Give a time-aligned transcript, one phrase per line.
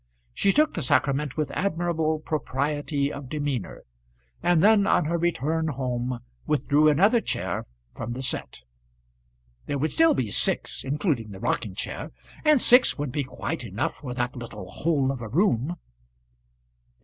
[0.33, 3.83] She took the sacrament with admirable propriety of demeanour,
[4.41, 8.63] and then, on her return home, withdrew another chair from the set.
[9.67, 12.09] There would still be six, including the rocking chair,
[12.43, 15.75] and six would be quite enough for that little hole of a room.